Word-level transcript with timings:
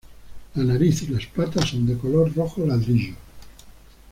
La 0.55 0.63
nariz 0.63 1.03
y 1.03 1.07
las 1.13 1.27
patas 1.27 1.69
son 1.69 1.85
de 1.85 1.95
color 1.95 2.33
rojo 2.35 2.65
ladrillo. 2.65 3.13